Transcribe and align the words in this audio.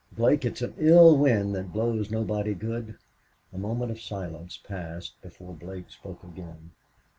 "Blake, 0.11 0.43
it's 0.45 0.63
an 0.63 0.73
ill 0.79 1.15
wind 1.15 1.53
that 1.53 1.71
blows 1.71 2.09
nobody 2.09 2.55
good." 2.55 2.97
A 3.53 3.57
moment 3.59 3.91
of 3.91 4.01
silence 4.01 4.57
passed 4.57 5.21
before 5.21 5.53
Blake 5.53 5.91
spoke 5.91 6.23
again. 6.23 6.71